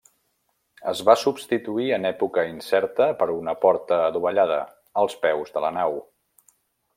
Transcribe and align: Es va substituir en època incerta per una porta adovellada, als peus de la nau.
Es 0.91 1.01
va 1.09 1.15
substituir 1.23 1.85
en 1.97 2.09
època 2.11 2.45
incerta 2.53 3.09
per 3.19 3.27
una 3.37 3.55
porta 3.67 4.01
adovellada, 4.07 4.59
als 5.03 5.19
peus 5.27 5.55
de 5.59 5.65
la 5.67 5.73
nau. 5.81 6.01